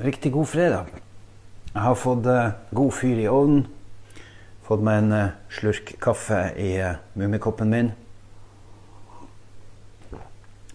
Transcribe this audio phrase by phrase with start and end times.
[0.00, 0.86] Riktig god fredag.
[1.74, 3.66] Jeg har fått uh, god fyr i ovnen.
[4.64, 7.90] Fått meg en uh, slurk kaffe i uh, mummikoppen min.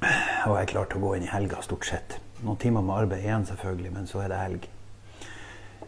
[0.03, 2.19] Og jeg er klar til å gå inn i helga, stort sett.
[2.43, 4.68] Noen timer med arbeid igjen, selvfølgelig, men så er det helg.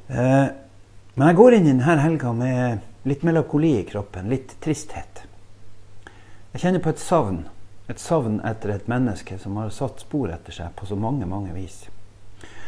[0.08, 4.32] men jeg går inn i denne helga med litt melankoli i kroppen.
[4.34, 5.28] Litt tristhet.
[6.56, 7.44] Jeg kjenner på et savn.
[7.86, 11.54] Et savn etter et menneske som har satt spor etter seg på så mange, mange
[11.54, 11.84] vis.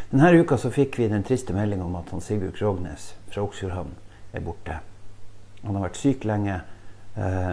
[0.09, 3.91] Denne uka så fikk vi den triste meldinga om at han Sigurd Krognes fra Oksfjordhavn
[4.33, 4.79] er borte.
[5.61, 6.55] Han har vært syk lenge.
[7.13, 7.51] Eh,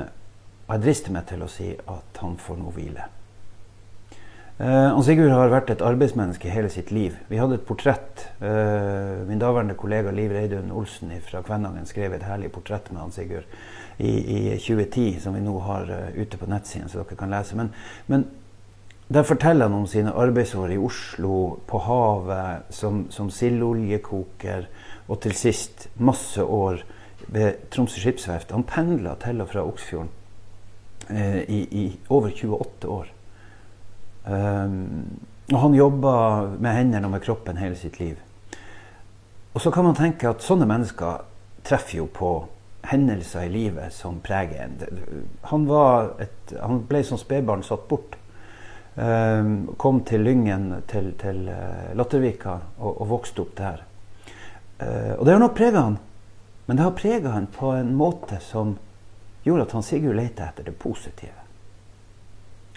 [0.64, 3.04] og jeg drister meg til å si at han får nå hvile.
[4.56, 7.18] Eh, han Sigurd har vært et arbeidsmenneske hele sitt liv.
[7.28, 8.24] Vi hadde et portrett.
[8.40, 13.12] Eh, min daværende kollega Liv Reidun Olsen fra Kvænangen skrev et herlig portrett med han
[13.12, 13.44] Sigurd
[14.00, 17.60] i, i 2010, som vi nå har ute på nettsiden, så dere kan lese.
[17.60, 17.74] Men,
[18.08, 18.24] men
[19.08, 24.66] der forteller han om sine arbeidsår i Oslo, på havet, som, som sildoljekoker,
[25.06, 26.82] og til sist masse år
[27.30, 28.50] ved Tromsø skipsverft.
[28.52, 30.10] Han pendla til og fra Oksfjorden
[31.10, 33.12] eh, i, i, over 28 år.
[34.26, 35.20] Um,
[35.52, 36.12] og han jobba
[36.58, 38.16] med hendene og med kroppen hele sitt liv.
[39.54, 41.22] Og så kan man tenke at sånne mennesker
[41.66, 42.32] treffer jo på
[42.90, 44.74] hendelser i livet som preger en.
[45.50, 45.70] Han,
[46.22, 48.18] et, han ble som spedbarn satt bort.
[48.96, 53.82] Ehm, kom til Lyngen, til, til uh, Lattervika, og, og, vokste opp der.
[54.80, 55.98] Uh, og det har nok prega han.
[56.66, 58.72] Men det har prega han på en måte som
[59.44, 61.44] gjorde at han Sigurd lette etter det positive.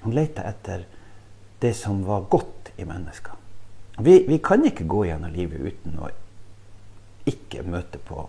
[0.03, 0.83] Han lette etter
[1.59, 3.39] det som var godt i mennesker.
[3.99, 6.11] Vi, vi kan ikke gå gjennom livet uten å
[7.27, 8.27] ikke møte på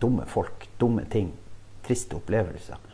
[0.00, 1.32] dumme folk, dumme ting,
[1.84, 2.88] triste opplevelser.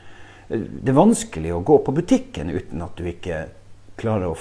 [0.48, 3.44] Det er vanskelig å gå på butikken uten at du ikke
[3.96, 4.38] klarer å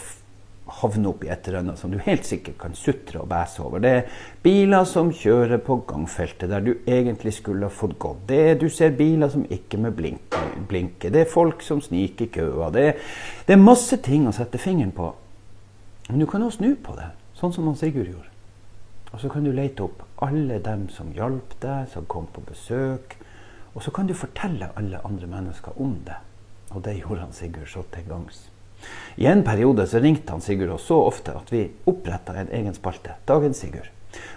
[0.65, 3.81] havne opp i et eller annet som du helt sikkert kan sutre og bæse over.
[3.83, 8.23] Det er biler som kjører på gangfeltet der du egentlig skulle ha fått gått.
[8.29, 11.11] Det er, du ser biler som ikke med blinker.
[11.13, 12.71] Det er folk som sniker i køa.
[12.73, 12.87] Det
[13.45, 15.11] det er masse ting å sette fingeren på.
[16.09, 18.31] Men du kan også snu på det, sånn som han Sigurd gjorde.
[19.13, 23.15] Og så kan du lete opp alle dem som hjalp deg, som kom på besøk.
[23.75, 26.17] Og så kan du fortelle alle andre mennesker om det.
[26.73, 28.45] Og det gjorde han Sigurd så til gangs.
[29.15, 32.73] I en periode så ringte han Sigurd oss så ofte at vi oppretta en egen
[32.75, 33.15] spalte.
[33.25, 33.91] Dagens Sigurd.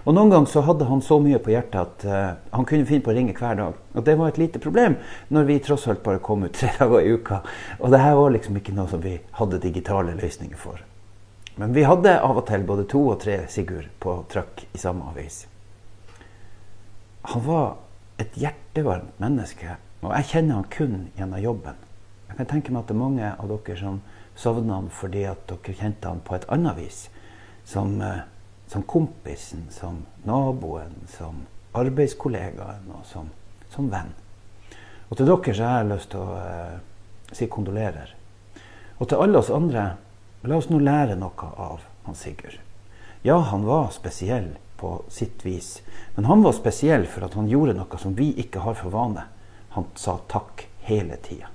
[0.06, 3.04] Og Noen ganger så hadde han så mye på hjertet at uh, han kunne finne
[3.04, 3.78] på å ringe hver dag.
[3.94, 4.97] Og det var et lite problem
[5.34, 7.42] når vi tross alt bare kom ut tre dager i uka.
[7.78, 10.82] Og det her var liksom ikke noe som vi hadde digitale løsninger for.
[11.58, 15.10] Men vi hadde av og til både to og tre Sigurd på trøkk i samme
[15.10, 15.42] avis.
[17.28, 17.75] Han var
[18.22, 21.82] et hjertevarmt menneske, og jeg kjenner han kun gjennom jobben.
[22.28, 23.98] Jeg kan tenke meg at det er mange av dere som
[24.38, 27.09] savna han fordi at dere kjente han på et annet vis.
[27.65, 28.22] Som, eh,
[28.66, 31.43] som kompisen, som naboen, som
[31.76, 33.31] arbeidskollegaen og som,
[33.71, 34.15] som, venn.
[35.09, 36.78] Og til dere så har jeg lyst til å eh,
[37.32, 38.15] si kondolerer.
[38.99, 39.91] Og til alle oss andre,
[40.43, 42.60] la oss nå lære noe av han Sigurd.
[43.26, 45.82] Ja, han var spesiell på sitt vis,
[46.15, 49.26] men han var spesiell for at han gjorde noe som vi ikke har for vane.
[49.75, 51.50] Han sa takk hele tida.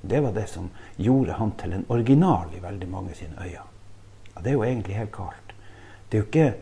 [0.00, 3.66] Det var det som gjorde han til en original i veldig mange sine øyne.
[4.34, 5.52] Ja, det er jo egentlig helt galt.
[6.08, 6.54] Det er jo ikke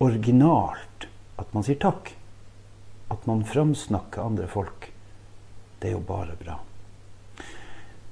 [0.00, 1.06] originalt
[1.40, 2.12] at man sier takk.
[3.12, 4.90] At man framsnakker andre folk.
[5.80, 6.58] Det er jo bare bra.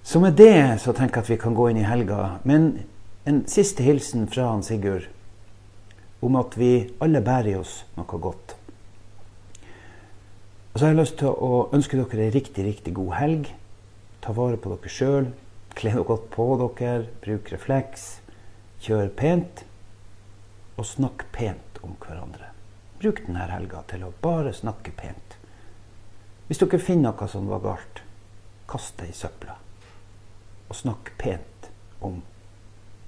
[0.03, 2.41] Så med det så tenker jeg at vi kan gå inn i helga.
[2.45, 2.73] Men
[3.29, 5.09] en siste hilsen fra han Sigurd
[6.21, 8.57] om at vi alle bærer i oss noe godt.
[10.71, 13.49] Og så har jeg lyst til å ønske dere ei riktig, riktig god helg.
[14.21, 15.31] Ta vare på dere sjøl.
[15.77, 17.09] Kle dere godt på dere.
[17.25, 18.21] Bruk refleks.
[18.85, 19.65] Kjør pent.
[20.77, 22.53] Og snakk pent om hverandre.
[23.01, 25.37] Bruk denne helga til å bare snakke pent.
[26.49, 28.03] Hvis dere finner noe som var galt,
[28.69, 29.55] kast det i søpla.
[30.69, 31.71] Og snakk pent
[32.05, 32.21] om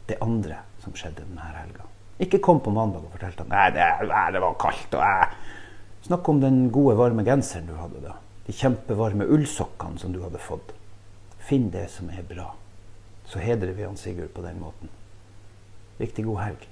[0.08, 1.88] det andre som skjedde denne helga.
[2.22, 4.94] Ikke kom på mandag og fortell at Nei, det, det var kaldt.
[4.94, 5.58] og jeg...
[6.02, 8.16] Snakk om den gode, varme genseren du hadde da.
[8.46, 10.72] De kjempevarme ullsokkene som du hadde fått.
[11.42, 12.52] Finn det som er bra.
[13.26, 14.90] Så hedrer vi han Sigurd på den måten.
[16.00, 16.68] Riktig god helg.